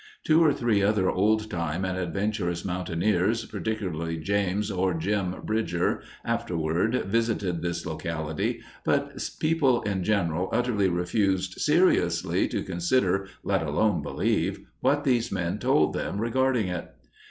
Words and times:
Two 0.25 0.43
or 0.43 0.51
three 0.51 0.81
other 0.81 1.11
old 1.11 1.47
time 1.51 1.85
and 1.85 1.95
adventurous 1.95 2.65
mountaineers, 2.65 3.45
particularly 3.45 4.17
James, 4.17 4.71
or 4.71 4.95
"Jim," 4.95 5.35
Bridger, 5.43 6.01
afterward 6.25 7.03
visited 7.05 7.61
this 7.61 7.85
locality, 7.85 8.61
but 8.83 9.15
people 9.39 9.83
in 9.83 10.03
general 10.03 10.49
utterly 10.51 10.89
refused 10.89 11.61
seriously 11.61 12.47
to 12.47 12.63
consider, 12.63 13.27
let 13.43 13.61
alone 13.61 14.01
believe, 14.01 14.65
what 14.79 15.03
these 15.03 15.31
men 15.31 15.59
told 15.59 15.93
them 15.93 16.19
regarding 16.19 16.65
it. 16.67 16.89